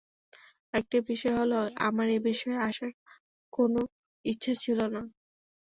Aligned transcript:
আরেকটি 0.73 0.97
বিষয় 1.09 1.35
হলো, 1.39 1.57
আমার 1.87 2.07
এবিষয়ে 2.17 2.57
আসার 2.67 2.91
কোনো 3.53 3.79
ইচ্ছা 4.25 4.53
ছিল 4.63 4.79
না। 4.93 5.01